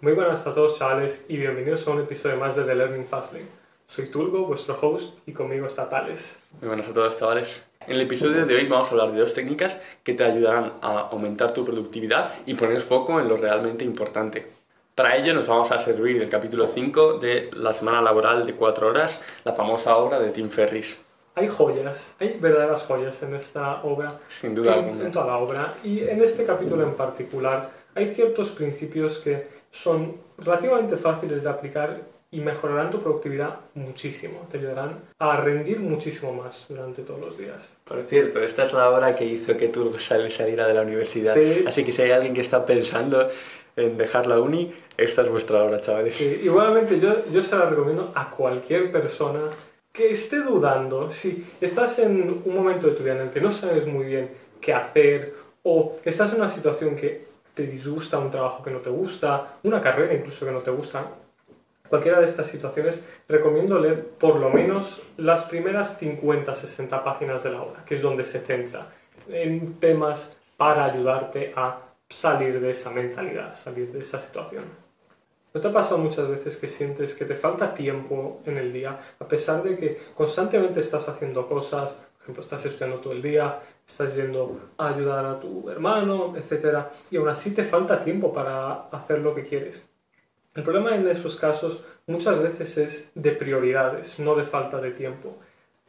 [0.00, 3.46] Muy buenas a todos chavales y bienvenidos a un episodio más de The Learning Fastlane.
[3.88, 6.38] Soy Tulgo, vuestro host, y conmigo está Tales.
[6.60, 7.66] Muy buenas a todos chavales.
[7.84, 11.08] En el episodio de hoy vamos a hablar de dos técnicas que te ayudarán a
[11.10, 14.46] aumentar tu productividad y poner foco en lo realmente importante.
[14.94, 18.86] Para ello nos vamos a servir el capítulo 5 de la semana laboral de 4
[18.86, 20.96] horas, la famosa obra de Tim Ferriss.
[21.34, 24.20] Hay joyas, hay verdaderas joyas en esta obra.
[24.28, 25.06] Sin duda en, alguna.
[25.06, 25.74] en toda la obra.
[25.82, 32.00] Y en este capítulo en particular hay ciertos principios que son relativamente fáciles de aplicar
[32.30, 34.46] y mejorarán tu productividad muchísimo.
[34.50, 37.76] Te ayudarán a rendir muchísimo más durante todos los días.
[37.84, 41.34] Por cierto, esta es la obra que hizo que tú sal- saliera de la universidad.
[41.34, 41.64] Sí.
[41.66, 43.28] Así que si hay alguien que está pensando
[43.76, 46.14] en dejar la uni, esta es vuestra obra, chavales.
[46.14, 49.40] Sí, igualmente yo, yo se la recomiendo a cualquier persona
[49.92, 51.10] que esté dudando.
[51.10, 54.28] Si estás en un momento de tu vida en el que no sabes muy bien
[54.60, 57.27] qué hacer o estás en una situación que
[57.58, 61.08] te disgusta, un trabajo que no te gusta, una carrera incluso que no te gusta,
[61.88, 67.62] cualquiera de estas situaciones, recomiendo leer por lo menos las primeras 50-60 páginas de la
[67.62, 68.92] obra, que es donde se centra
[69.28, 74.62] en temas para ayudarte a salir de esa mentalidad, salir de esa situación.
[75.52, 79.00] ¿No te ha pasado muchas veces que sientes que te falta tiempo en el día,
[79.18, 81.98] a pesar de que constantemente estás haciendo cosas,
[82.28, 87.16] ejemplo, estás estudiando todo el día, estás yendo a ayudar a tu hermano, etcétera, y
[87.16, 89.88] aún así te falta tiempo para hacer lo que quieres?
[90.54, 95.38] El problema en esos casos muchas veces es de prioridades, no de falta de tiempo.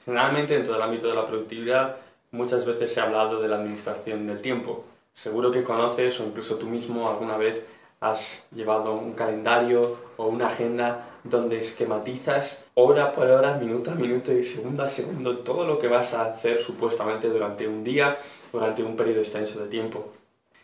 [0.06, 1.98] Generalmente en todo el ámbito de la productividad
[2.32, 4.86] muchas veces se ha hablado de la administración del tiempo.
[5.14, 7.62] Seguro que conoces o incluso tú mismo alguna vez
[8.00, 14.32] has llevado un calendario o una agenda donde esquematizas hora por hora, minuto a minuto
[14.32, 18.18] y segundo a segundo todo lo que vas a hacer supuestamente durante un día,
[18.52, 20.14] durante un periodo extenso de tiempo.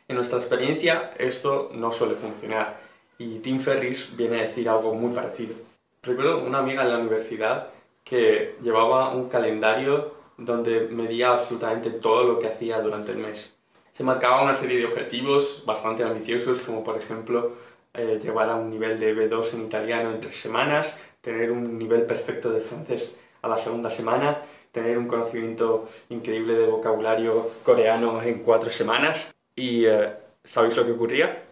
[0.07, 2.77] En nuestra experiencia esto no suele funcionar
[3.17, 5.55] y Tim Ferriss viene a decir algo muy parecido.
[6.03, 7.69] Recuerdo una amiga en la universidad
[8.03, 13.55] que llevaba un calendario donde medía absolutamente todo lo que hacía durante el mes.
[13.93, 17.53] Se marcaba una serie de objetivos bastante ambiciosos, como por ejemplo
[17.97, 22.03] eh, llegar a un nivel de B2 en italiano en tres semanas, tener un nivel
[22.03, 23.11] perfecto de francés
[23.41, 24.41] a la segunda semana,
[24.71, 29.33] tener un conocimiento increíble de vocabulario coreano en cuatro semanas.
[29.55, 30.13] ¿Y eh,
[30.43, 31.43] sabéis lo que ocurría?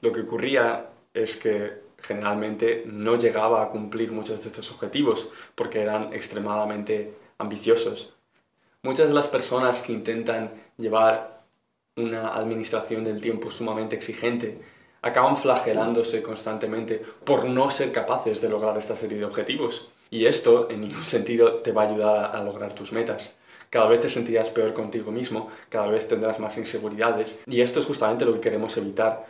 [0.00, 5.82] Lo que ocurría es que generalmente no llegaba a cumplir muchos de estos objetivos porque
[5.82, 8.14] eran extremadamente ambiciosos.
[8.82, 11.42] Muchas de las personas que intentan llevar
[11.96, 14.58] una administración del tiempo sumamente exigente
[15.02, 19.90] acaban flagelándose constantemente por no ser capaces de lograr esta serie de objetivos.
[20.10, 23.32] Y esto en ningún sentido te va a ayudar a, lograr tus metas.
[23.70, 27.86] Cada vez te sentirás peor contigo mismo, cada vez tendrás más inseguridades y esto es
[27.86, 29.24] justamente lo que queremos evitar.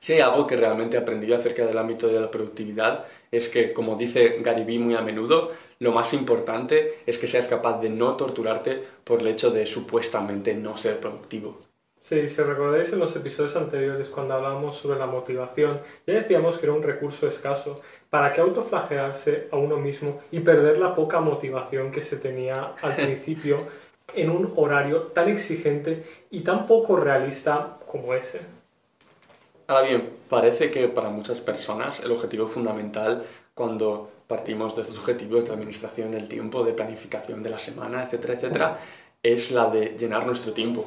[0.00, 3.72] Si hay algo que realmente he aprendido acerca del ámbito de la productividad es que,
[3.72, 7.90] como dice Gary Vee muy a menudo, lo más importante es que seas capaz de
[7.90, 11.58] no torturarte por el hecho de supuestamente no ser productivo.
[12.04, 16.66] Sí, si recordáis en los episodios anteriores cuando hablábamos sobre la motivación, ya decíamos que
[16.66, 17.80] era un recurso escaso.
[18.10, 22.94] ¿Para qué autoflagelarse a uno mismo y perder la poca motivación que se tenía al
[22.94, 23.56] principio
[24.14, 28.40] en un horario tan exigente y tan poco realista como ese?
[29.66, 35.46] Ahora bien, parece que para muchas personas el objetivo fundamental cuando partimos de estos objetivos
[35.46, 38.78] de administración del tiempo, de planificación de la semana, etcétera, etcétera,
[39.22, 40.84] es la de llenar nuestro tiempo.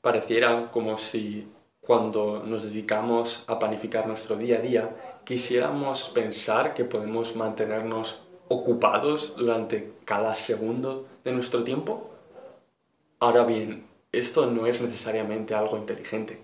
[0.00, 1.46] Pareciera como si
[1.80, 9.36] cuando nos dedicamos a planificar nuestro día a día quisiéramos pensar que podemos mantenernos ocupados
[9.36, 12.10] durante cada segundo de nuestro tiempo.
[13.18, 16.40] Ahora bien, esto no es necesariamente algo inteligente.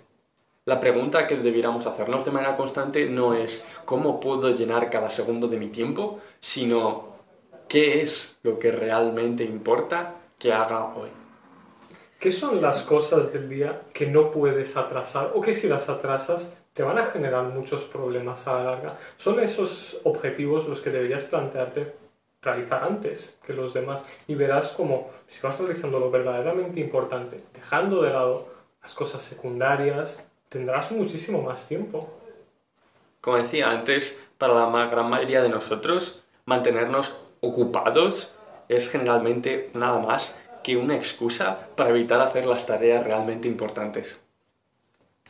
[0.67, 5.49] La pregunta que debiéramos hacernos de manera constante no es cómo puedo llenar cada segundo
[5.49, 7.17] de mi tiempo, sino
[7.69, 11.26] qué es lo que realmente importa que haga hoy.
[12.19, 16.57] ¿Qué son las cosas del día que no puedes atrasar o que si las atrasas
[16.73, 18.99] te van a generar muchos problemas a la larga?
[19.19, 21.95] Son esos objetivos los que deberías plantearte
[22.41, 28.01] realizar antes que los demás y verás como si vas realizando lo verdaderamente importante, dejando
[28.03, 28.49] de lado
[28.81, 32.09] las cosas secundarias, tendrás muchísimo más tiempo.
[33.21, 38.33] Como decía antes, para la gran mayoría de nosotros, mantenernos ocupados
[38.69, 40.35] es generalmente nada más
[40.67, 44.19] que una excusa para evitar hacer las tareas realmente importantes.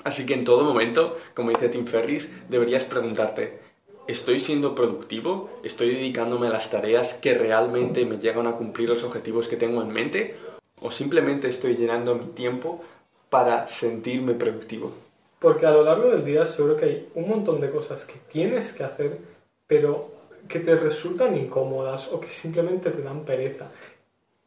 [0.03, 3.59] Así que en todo momento, como dice Tim Ferriss, deberías preguntarte,
[4.07, 5.51] ¿estoy siendo productivo?
[5.63, 9.83] ¿Estoy dedicándome a las tareas que realmente me llegan a cumplir los objetivos que tengo
[9.83, 10.37] en mente?
[10.81, 12.83] ¿O simplemente estoy llenando mi tiempo
[13.29, 14.95] para sentirme productivo?
[15.39, 18.73] Porque a lo largo del día seguro que hay un montón de cosas que tienes
[18.73, 19.21] que hacer,
[19.67, 20.13] pero
[20.49, 23.71] que te resultan incómodas o que simplemente te dan pereza.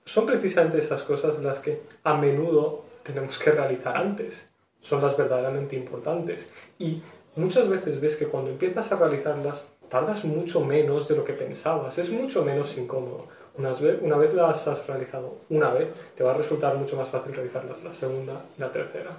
[0.09, 4.49] Son precisamente esas cosas las que a menudo tenemos que realizar antes.
[4.79, 6.51] Son las verdaderamente importantes.
[6.79, 7.03] Y
[7.35, 11.99] muchas veces ves que cuando empiezas a realizarlas tardas mucho menos de lo que pensabas.
[11.99, 13.27] Es mucho menos incómodo.
[13.55, 17.83] Una vez, las has realizado una vez, te va a resultar mucho más fácil realizarlas
[17.83, 19.11] la segunda y la tercera.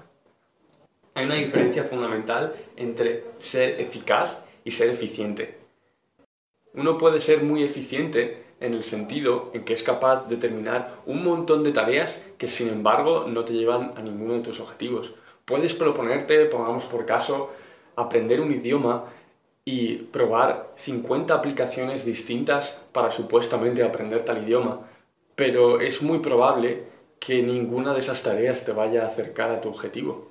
[1.14, 5.56] Hay una diferencia fundamental entre ser eficaz y ser eficiente.
[6.75, 11.24] Uno puede ser muy eficiente en el sentido en que es capaz de terminar un
[11.24, 15.14] montón de tareas que sin embargo no te llevan a ninguno de tus objetivos.
[15.44, 17.50] Puedes proponerte, pongamos por caso,
[17.96, 19.06] aprender un idioma
[19.64, 24.80] y probar 50 aplicaciones distintas para supuestamente aprender tal idioma,
[25.34, 26.84] pero es muy probable
[27.18, 30.30] que ninguna de esas tareas te vaya a acercar a tu objetivo.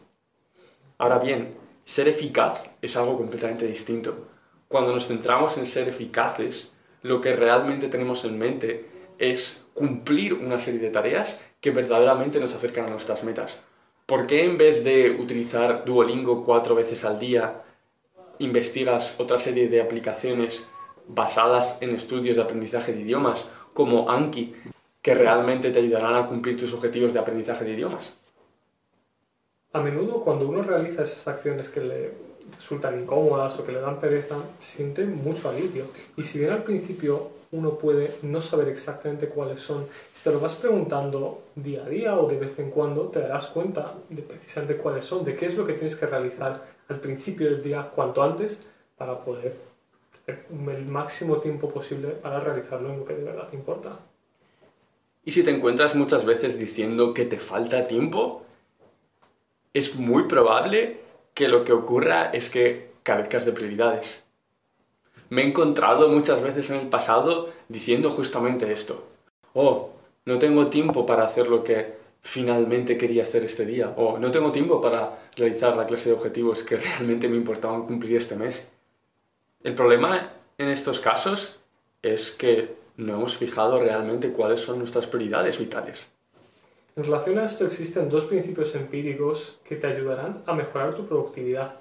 [0.98, 1.56] Ahora bien,
[1.86, 4.28] ser eficaz es algo completamente distinto.
[4.68, 6.69] Cuando nos centramos en ser eficaces,
[7.02, 8.86] lo que realmente tenemos en mente
[9.18, 13.60] es cumplir una serie de tareas que verdaderamente nos acercan a nuestras metas.
[14.06, 17.64] ¿Por qué en vez de utilizar Duolingo cuatro veces al día,
[18.40, 20.66] investigas otra serie de aplicaciones
[21.08, 24.56] basadas en estudios de aprendizaje de idiomas, como Anki,
[25.02, 28.14] que realmente te ayudarán a cumplir tus objetivos de aprendizaje de idiomas?
[29.74, 34.00] A menudo cuando uno realiza esas acciones que le resultan incómodas o que le dan
[34.00, 35.86] pereza, siente mucho alivio.
[36.18, 40.40] Y si bien al principio uno puede no saber exactamente cuáles son, si te lo
[40.40, 44.78] vas preguntando día a día o de vez en cuando, te darás cuenta de precisamente
[44.78, 48.22] cuáles son, de qué es lo que tienes que realizar al principio del día cuanto
[48.22, 48.60] antes
[48.98, 49.56] para poder
[50.26, 53.98] tener el máximo tiempo posible para realizarlo en lo que de verdad te importa.
[55.26, 58.44] Y si te encuentras muchas veces diciendo que te falta tiempo,
[59.74, 61.02] es muy probable
[61.34, 64.24] que lo que ocurra es que carezcas de prioridades.
[65.30, 69.08] Me he encontrado muchas veces en el pasado diciendo justamente esto.
[69.54, 69.92] Oh,
[70.26, 73.94] no tengo tiempo para hacer lo que finalmente quería hacer este día.
[73.98, 78.18] O no tengo tiempo para realizar la clase de objetivos que realmente me importaban cumplir
[78.18, 78.68] este mes.
[79.64, 81.60] El problema en estos casos
[82.02, 86.08] es que no hemos fijado realmente cuáles son nuestras prioridades vitales.
[87.00, 91.76] En relación a esto existen dos principios empíricos que te ayudarán a mejorar tu productividad.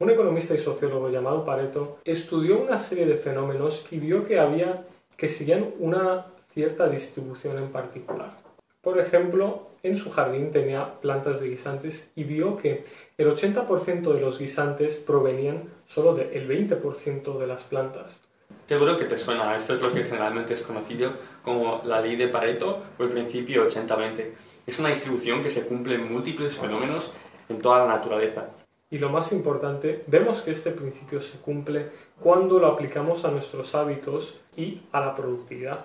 [0.00, 4.84] Un economista y sociólogo llamado Pareto estudió una serie de fenómenos y vio que había
[5.16, 8.36] que seguían una cierta distribución en particular.
[8.80, 12.82] Por ejemplo, en su jardín tenía plantas de guisantes y vio que
[13.18, 18.20] el 80% de los guisantes provenían solo del 20% de las plantas.
[18.66, 21.12] Seguro que te suena, esto es lo que generalmente es conocido
[21.44, 24.32] como la ley de Pareto o el principio 80-20.
[24.66, 27.12] Es una distribución que se cumple en múltiples fenómenos
[27.48, 28.48] en toda la naturaleza.
[28.90, 31.90] Y lo más importante, vemos que este principio se cumple
[32.20, 35.84] cuando lo aplicamos a nuestros hábitos y a la productividad.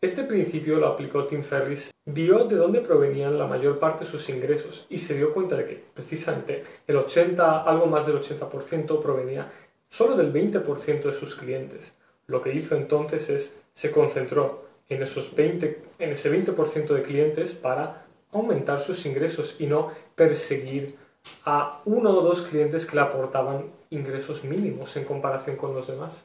[0.00, 4.30] Este principio lo aplicó Tim Ferriss, vio de dónde provenían la mayor parte de sus
[4.30, 9.50] ingresos y se dio cuenta de que precisamente el 80, algo más del 80% provenía
[9.90, 11.94] solo del 20% de sus clientes.
[12.26, 17.54] Lo que hizo entonces es, se concentró en, esos 20, en ese 20% de clientes
[17.54, 20.96] para aumentar sus ingresos y no perseguir
[21.44, 26.24] a uno o dos clientes que le aportaban ingresos mínimos en comparación con los demás.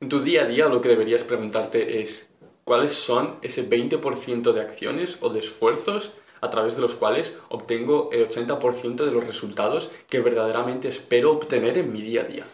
[0.00, 2.30] En tu día a día lo que deberías preguntarte es
[2.64, 8.10] cuáles son ese 20% de acciones o de esfuerzos a través de los cuales obtengo
[8.12, 12.44] el 80% de los resultados que verdaderamente espero obtener en mi día a día.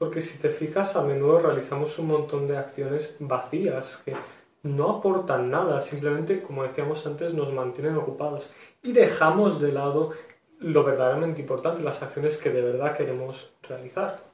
[0.00, 4.16] Porque si te fijas, a menudo realizamos un montón de acciones vacías que
[4.62, 8.48] no aportan nada, simplemente, como decíamos antes, nos mantienen ocupados
[8.82, 10.12] y dejamos de lado
[10.58, 14.24] lo verdaderamente importante, las acciones que de verdad queremos realizar.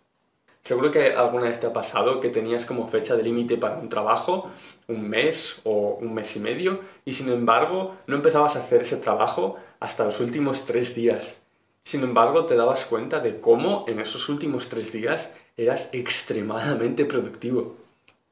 [0.62, 3.88] Seguro que alguna vez te ha pasado que tenías como fecha de límite para un
[3.88, 4.48] trabajo
[4.86, 8.98] un mes o un mes y medio y sin embargo no empezabas a hacer ese
[8.98, 11.34] trabajo hasta los últimos tres días.
[11.82, 17.76] Sin embargo te dabas cuenta de cómo en esos últimos tres días eras extremadamente productivo.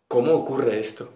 [0.08, 1.08] ¿Cómo ocurre esto?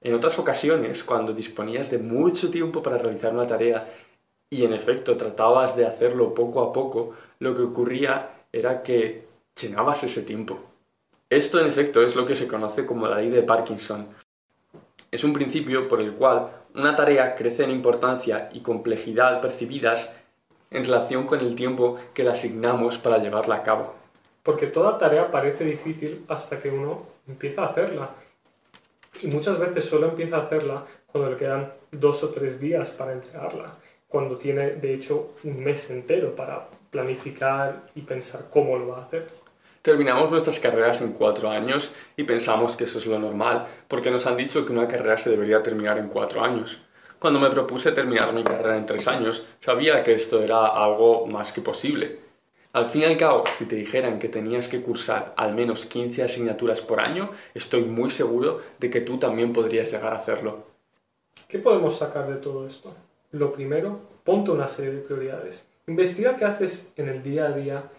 [0.00, 3.88] En otras ocasiones, cuando disponías de mucho tiempo para realizar una tarea
[4.48, 9.26] y en efecto tratabas de hacerlo poco a poco, lo que ocurría era que
[9.60, 10.58] llenabas ese tiempo.
[11.28, 14.08] Esto en efecto es lo que se conoce como la ley de Parkinson.
[15.12, 20.10] Es un principio por el cual una tarea crece en importancia y complejidad percibidas
[20.72, 23.99] en relación con el tiempo que le asignamos para llevarla a cabo
[24.50, 28.10] porque toda tarea parece difícil hasta que uno empieza a hacerla.
[29.22, 33.12] Y muchas veces solo empieza a hacerla cuando le quedan dos o tres días para
[33.12, 33.76] entregarla.
[34.08, 39.02] cuando tiene de hecho un mes entero para planificar y pensar cómo lo va a
[39.02, 39.28] hacer.
[39.82, 44.26] Terminamos nuestras carreras en cuatro años y pensamos que eso es lo normal, porque nos
[44.26, 46.82] han dicho que una carrera se debería terminar en cuatro años.
[47.20, 51.52] Cuando me propuse terminar mi carrera en tres años, sabía que esto era algo más
[51.52, 52.29] que posible.
[52.72, 56.22] Al fin y al cabo, si te dijeran que tenías que cursar al menos 15
[56.22, 60.64] asignaturas por año, estoy muy seguro de que tú también podrías llegar a hacerlo.
[61.48, 62.94] ¿Qué podemos sacar de todo esto?
[63.32, 65.66] Lo primero, ponte una serie de prioridades.
[65.88, 67.90] Investiga qué haces en el día a día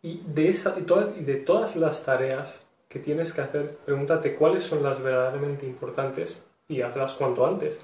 [0.00, 4.82] y de, esa, y, de todas las tareas que tienes que hacer, pregúntate cuáles son
[4.82, 7.78] las verdaderamente importantes y hazlas cuanto antes.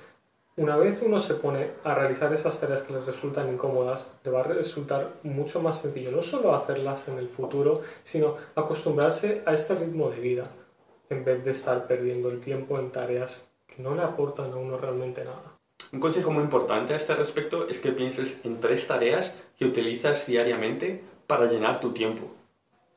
[0.57, 4.41] Una vez uno se pone a realizar esas tareas que le resultan incómodas, le va
[4.41, 9.77] a resultar mucho más sencillo no solo hacerlas en el futuro, sino acostumbrarse a este
[9.77, 10.45] ritmo de vida,
[11.09, 14.77] en vez de estar perdiendo el tiempo en tareas que no le aportan a uno
[14.77, 15.57] realmente nada.
[15.93, 20.27] Un consejo muy importante a este respecto es que pienses en tres tareas que utilizas
[20.27, 22.27] diariamente para llenar tu tiempo.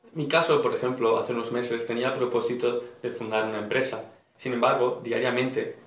[0.05, 4.03] En mi caso, por ejemplo, hace unos meses tenía el propósito de fundar una empresa.
[4.37, 5.82] Sin embargo, diariamente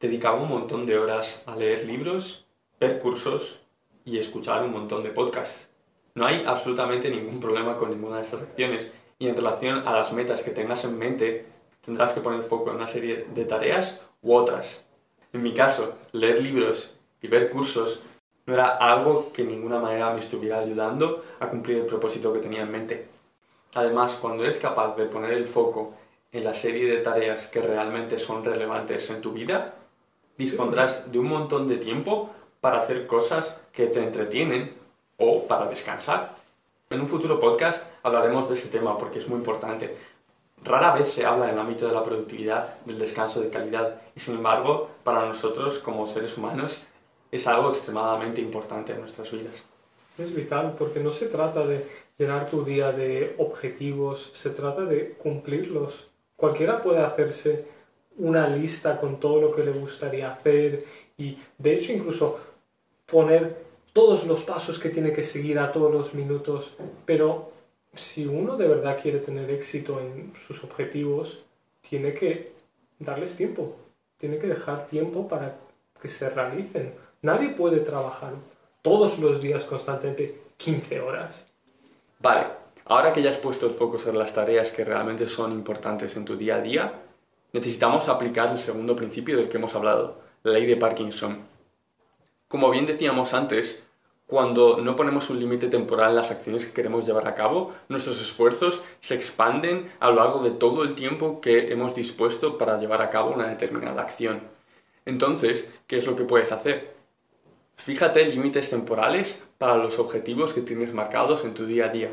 [0.00, 2.46] dedicaba un montón de horas a leer libros,
[2.78, 3.60] ver cursos
[4.04, 5.68] y escuchar un montón de podcasts.
[6.14, 10.12] No hay absolutamente ningún problema con ninguna de estas acciones y en relación a las
[10.12, 11.46] metas que tengas en mente,
[11.84, 14.84] tendrás que poner foco en una serie de tareas u otras.
[15.32, 18.00] En mi caso, leer libros y ver cursos
[18.46, 22.38] no era algo que de ninguna manera me estuviera ayudando a cumplir el propósito que
[22.38, 23.08] tenía en mente.
[23.74, 25.94] Además, cuando eres capaz de poner el foco
[26.32, 29.74] en la serie de tareas que realmente son relevantes en tu vida,
[30.38, 32.30] dispondrás de un montón de tiempo
[32.60, 34.72] para hacer cosas que te entretienen
[35.18, 36.36] o para descansar.
[36.90, 39.94] En un futuro podcast hablaremos de ese tema porque es muy importante.
[40.64, 44.20] Rara vez se habla en el ámbito de la productividad del descanso de calidad y
[44.20, 46.82] sin embargo para nosotros como seres humanos
[47.30, 49.54] es algo extremadamente importante en nuestras vidas.
[50.16, 55.12] Es vital porque no se trata de llenar tu día de objetivos, se trata de
[55.12, 56.08] cumplirlos.
[56.36, 57.68] Cualquiera puede hacerse
[58.18, 60.84] una lista con todo lo que le gustaría hacer
[61.16, 62.38] y de hecho incluso
[63.06, 67.50] poner todos los pasos que tiene que seguir a todos los minutos, pero
[67.94, 71.44] si uno de verdad quiere tener éxito en sus objetivos,
[71.80, 72.52] tiene que
[72.98, 73.76] darles tiempo,
[74.18, 75.56] tiene que dejar tiempo para
[76.00, 76.94] que se realicen.
[77.22, 78.34] Nadie puede trabajar
[78.82, 81.46] todos los días constantemente 15 horas.
[82.20, 82.46] Vale,
[82.84, 86.24] ahora que ya has puesto el foco sobre las tareas que realmente son importantes en
[86.24, 86.92] tu día a día,
[87.52, 91.38] necesitamos aplicar el segundo principio del que hemos hablado, la ley de Parkinson.
[92.48, 93.82] Como bien decíamos antes,
[94.26, 98.20] cuando no ponemos un límite temporal en las acciones que queremos llevar a cabo, nuestros
[98.20, 103.00] esfuerzos se expanden a lo largo de todo el tiempo que hemos dispuesto para llevar
[103.00, 104.42] a cabo una determinada acción.
[105.06, 106.94] Entonces, ¿qué es lo que puedes hacer?
[107.76, 112.10] Fíjate límites temporales para los objetivos que tienes marcados en tu día a día.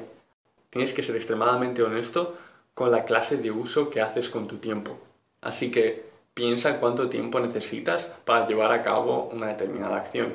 [0.69, 2.33] Tienes que ser extremadamente honesto
[2.73, 4.97] con la clase de uso que haces con tu tiempo.
[5.45, 10.33] Así que piensa cuánto tiempo necesitas para llevar a cabo una determinada acción.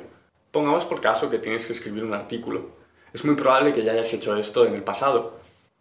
[0.51, 2.69] Pongamos por caso que tienes que escribir un artículo.
[3.13, 5.33] Es muy probable que ya hayas hecho esto en el pasado.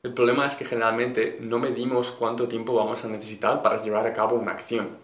[0.02, 4.12] El problema es que generalmente no medimos cuánto tiempo vamos a necesitar para llevar a
[4.12, 4.98] cabo una acción.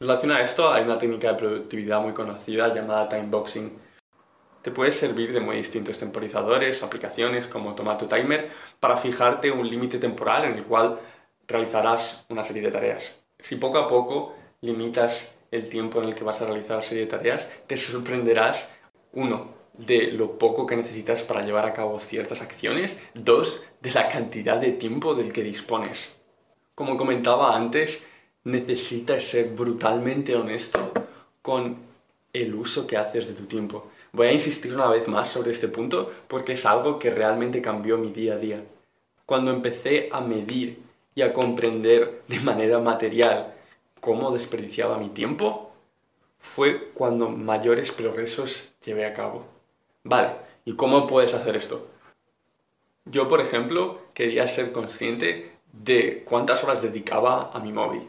[0.00, 3.78] En relación a esto, hay una técnica de productividad muy conocida llamada timeboxing.
[4.62, 9.98] Te puede servir de muy distintos temporizadores, aplicaciones como Tomato Timer, para fijarte un límite
[9.98, 10.98] temporal en el cual
[11.46, 13.17] realizarás una serie de tareas.
[13.40, 17.04] Si poco a poco limitas el tiempo en el que vas a realizar la serie
[17.04, 18.70] de tareas, te sorprenderás
[19.12, 22.96] uno, de lo poco que necesitas para llevar a cabo ciertas acciones.
[23.14, 26.14] Dos, de la cantidad de tiempo del que dispones.
[26.74, 28.04] Como comentaba antes,
[28.44, 30.92] necesitas ser brutalmente honesto
[31.42, 31.76] con
[32.32, 33.88] el uso que haces de tu tiempo.
[34.12, 37.98] Voy a insistir una vez más sobre este punto porque es algo que realmente cambió
[37.98, 38.64] mi día a día.
[39.26, 40.78] Cuando empecé a medir
[41.14, 43.54] y a comprender de manera material
[44.00, 45.72] cómo desperdiciaba mi tiempo,
[46.38, 49.46] fue cuando mayores progresos llevé a cabo.
[50.04, 50.30] Vale,
[50.64, 51.88] ¿y cómo puedes hacer esto?
[53.04, 58.02] Yo, por ejemplo, quería ser consciente de cuántas horas dedicaba a mi móvil.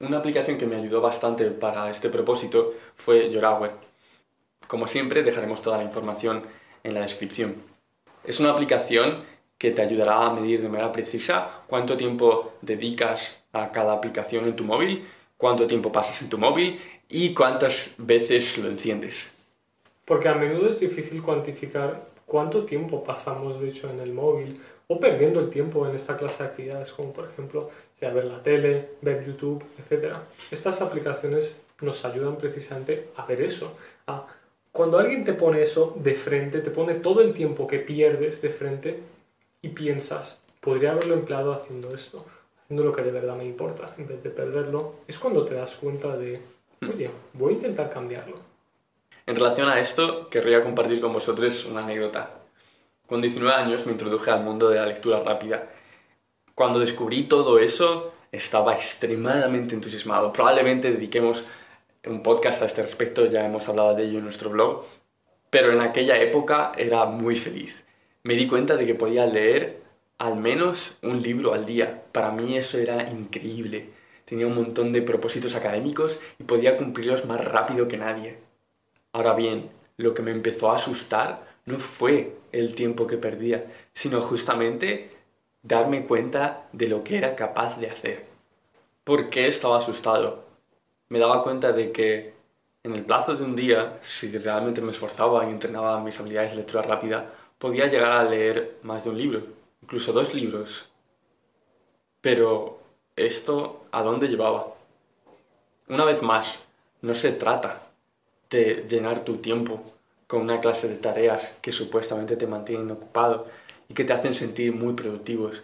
[0.00, 3.70] Una aplicación que me ayudó bastante para este propósito fue Yorawe.
[4.66, 6.42] Como siempre, dejaremos toda la información
[6.82, 7.54] en la descripción.
[8.24, 9.24] Es una aplicación
[9.58, 14.56] que te ayudará a medir de manera precisa cuánto tiempo dedicas a cada aplicación en
[14.56, 15.06] tu móvil,
[15.36, 19.30] cuánto tiempo pasas en tu móvil y cuántas veces lo enciendes.
[20.04, 25.00] Porque a menudo es difícil cuantificar cuánto tiempo pasamos, de hecho, en el móvil o
[25.00, 28.90] perdiendo el tiempo en esta clase de actividades, como por ejemplo, sea ver la tele,
[29.00, 30.16] ver YouTube, etc.
[30.50, 34.26] Estas aplicaciones nos ayudan precisamente a ver eso, a
[34.72, 38.50] Cuando alguien te pone eso de frente, te pone todo el tiempo que pierdes de
[38.50, 38.98] frente
[39.64, 42.26] y piensas, podría haberlo empleado haciendo esto,
[42.62, 45.74] haciendo lo que de verdad me importa, en vez de perderlo, es cuando te das
[45.76, 46.38] cuenta de,
[46.82, 48.36] oye, voy a intentar cambiarlo.
[49.26, 52.42] En relación a esto, querría compartir con vosotros una anécdota.
[53.06, 55.70] Con 19 años me introduje al mundo de la lectura rápida.
[56.54, 60.30] Cuando descubrí todo eso, estaba extremadamente entusiasmado.
[60.30, 61.42] Probablemente dediquemos
[62.04, 64.84] un podcast a este respecto, ya hemos hablado de ello en nuestro blog,
[65.48, 67.83] pero en aquella época era muy feliz.
[68.26, 69.82] Me di cuenta de que podía leer
[70.16, 72.04] al menos un libro al día.
[72.10, 73.90] Para mí eso era increíble.
[74.24, 78.38] Tenía un montón de propósitos académicos y podía cumplirlos más rápido que nadie.
[79.12, 84.22] Ahora bien, lo que me empezó a asustar no fue el tiempo que perdía, sino
[84.22, 85.10] justamente
[85.62, 88.24] darme cuenta de lo que era capaz de hacer.
[89.04, 90.44] ¿Por qué estaba asustado?
[91.10, 92.32] Me daba cuenta de que
[92.84, 96.56] en el plazo de un día, si realmente me esforzaba y entrenaba mis habilidades de
[96.56, 99.42] lectura rápida, podía llegar a leer más de un libro,
[99.82, 100.88] incluso dos libros.
[102.20, 102.78] Pero,
[103.16, 104.74] ¿esto a dónde llevaba?
[105.88, 106.58] Una vez más,
[107.02, 107.82] no se trata
[108.50, 109.82] de llenar tu tiempo
[110.26, 113.46] con una clase de tareas que supuestamente te mantienen ocupado
[113.88, 115.62] y que te hacen sentir muy productivos.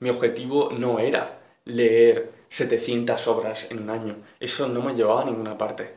[0.00, 5.24] Mi objetivo no era leer 700 obras en un año, eso no me llevaba a
[5.26, 5.90] ninguna parte.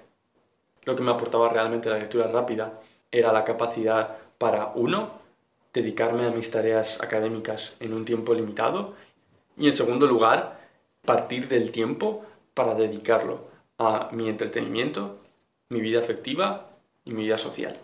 [0.83, 2.81] Lo que me aportaba realmente la lectura rápida
[3.11, 5.11] era la capacidad para, uno,
[5.71, 8.95] dedicarme a mis tareas académicas en un tiempo limitado
[9.55, 10.59] y, en segundo lugar,
[11.05, 13.41] partir del tiempo para dedicarlo
[13.77, 15.19] a mi entretenimiento,
[15.69, 16.71] mi vida afectiva
[17.05, 17.77] y mi vida social.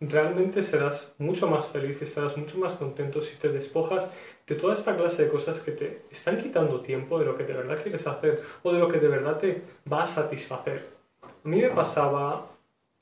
[0.00, 4.10] Realmente serás mucho más feliz y estarás mucho más contento si te despojas
[4.46, 7.54] de toda esta clase de cosas que te están quitando tiempo de lo que de
[7.54, 10.90] verdad quieres hacer o de lo que de verdad te va a satisfacer.
[11.22, 12.50] A mí me pasaba,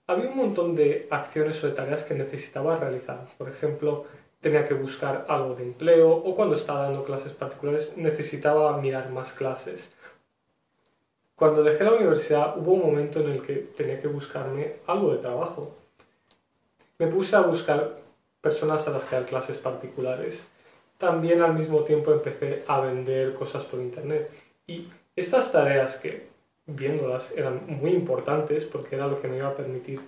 [0.09, 3.29] había un montón de acciones o de tareas que necesitaba realizar.
[3.37, 4.07] Por ejemplo,
[4.41, 9.33] tenía que buscar algo de empleo o cuando estaba dando clases particulares necesitaba mirar más
[9.33, 9.95] clases.
[11.37, 15.19] Cuando dejé la universidad hubo un momento en el que tenía que buscarme algo de
[15.19, 15.77] trabajo.
[16.99, 17.99] Me puse a buscar
[18.41, 20.49] personas a las que dar clases particulares.
[20.97, 24.33] También al mismo tiempo empecé a vender cosas por internet.
[24.67, 26.29] Y estas tareas que,
[26.69, 30.01] viéndolas, eran muy importantes porque era lo que me iba a permitir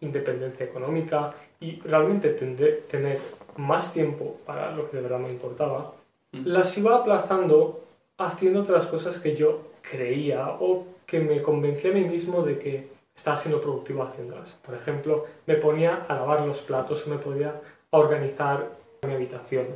[0.00, 3.20] independencia económica y realmente tener
[3.56, 5.92] más tiempo para lo que de verdad me importaba,
[6.32, 7.84] las iba aplazando
[8.18, 12.88] haciendo otras cosas que yo creía o que me convencía a mí mismo de que
[13.14, 14.52] estaba siendo productivo haciéndolas.
[14.64, 17.60] Por ejemplo, me ponía a lavar los platos o me podía
[17.90, 18.70] a organizar
[19.06, 19.66] mi habitación.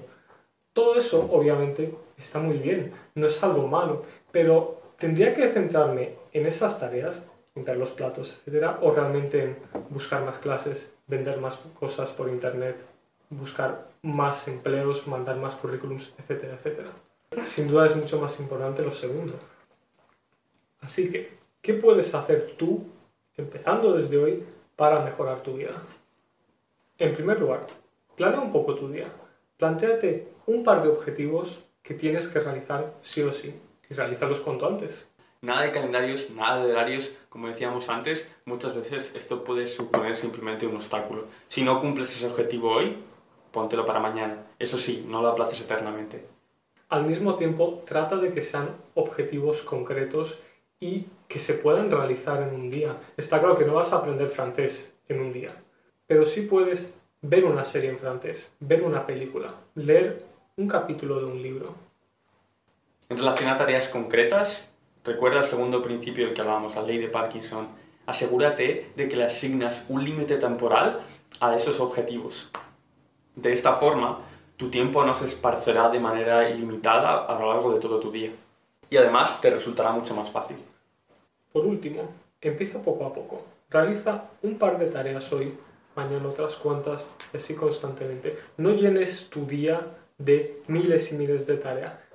[0.73, 6.47] Todo eso, obviamente, está muy bien, no es algo malo, pero tendría que centrarme en
[6.47, 9.57] esas tareas, limpiar los platos, etcétera, o realmente en
[9.89, 12.77] buscar más clases, vender más cosas por internet,
[13.31, 16.91] buscar más empleos, mandar más currículums, etcétera, etcétera.
[17.47, 19.35] Sin duda es mucho más importante lo segundo.
[20.83, 21.33] Así que,
[21.63, 22.85] ¿qué puedes hacer tú,
[23.37, 24.45] empezando desde hoy,
[24.77, 25.83] para mejorar tu vida?
[26.99, 27.67] En primer lugar,
[28.17, 29.07] planea un poco tu día.
[29.57, 33.59] Plantéate un par de objetivos que tienes que realizar sí o sí
[33.91, 35.09] y realízalos cuanto antes.
[35.43, 40.67] Nada de calendarios, nada de horarios, como decíamos antes, muchas veces esto puede suponer simplemente
[40.67, 41.25] un obstáculo.
[41.49, 42.97] Si no cumples ese objetivo hoy,
[43.51, 44.47] póntelo para mañana.
[44.59, 46.25] Eso sí, no lo aplaces eternamente.
[46.89, 50.41] Al mismo tiempo, trata de que sean objetivos concretos
[50.81, 52.97] y que se puedan realizar en un día.
[53.17, 55.51] Está claro que no vas a aprender francés en un día,
[56.07, 60.25] pero sí puedes ver una serie en francés, ver una película, leer
[60.57, 61.75] un capítulo de un libro.
[63.11, 64.69] En relación a tareas concretas,
[65.05, 67.67] recuerda el segundo principio del que hablábamos, la ley de Parkinson.
[68.07, 71.01] Asegúrate de que le asignas un límite temporal
[71.41, 72.49] a esos objetivos.
[73.35, 74.21] De esta forma,
[74.57, 78.31] tu tiempo no se esparcerá de manera ilimitada a lo largo de todo tu día.
[78.89, 80.59] Y además te resultará mucho más fácil.
[81.53, 83.45] Por último, empieza poco a poco.
[83.71, 85.59] Realiza un par de tareas hoy,
[85.97, 88.39] mañana otras cuantas, y así constantemente.
[88.57, 89.85] No llenes tu día
[90.17, 92.10] de miles y miles de tareas.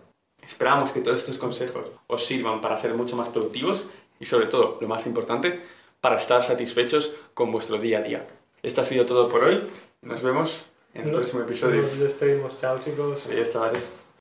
[0.46, 3.84] Esperamos que todos estos consejos os sirvan para ser mucho más productivos
[4.20, 5.62] y sobre todo, lo más importante,
[6.02, 8.28] para estar satisfechos con vuestro día a día.
[8.64, 9.68] Esto ha sido todo por hoy.
[10.02, 11.82] Nos vemos en el próximo episodio.
[11.82, 12.58] Nos despedimos.
[12.58, 13.26] Chao chicos.
[13.28, 14.05] Adiós, chavales.